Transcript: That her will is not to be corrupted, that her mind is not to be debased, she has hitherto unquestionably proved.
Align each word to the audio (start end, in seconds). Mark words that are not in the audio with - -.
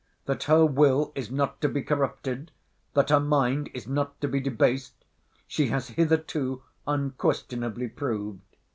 That 0.25 0.45
her 0.45 0.65
will 0.65 1.11
is 1.13 1.29
not 1.29 1.61
to 1.61 1.69
be 1.69 1.83
corrupted, 1.83 2.49
that 2.95 3.09
her 3.11 3.19
mind 3.19 3.69
is 3.71 3.85
not 3.85 4.19
to 4.21 4.27
be 4.27 4.39
debased, 4.39 4.95
she 5.47 5.67
has 5.67 5.89
hitherto 5.89 6.63
unquestionably 6.87 7.87
proved. 7.87 8.41